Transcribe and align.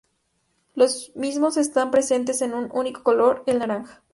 Los 0.73 1.15
mismos 1.15 1.57
están 1.57 1.91
presentes 1.91 2.41
en 2.41 2.55
un 2.55 2.71
único 2.73 3.03
color, 3.03 3.43
el 3.45 3.59
naranja. 3.59 4.01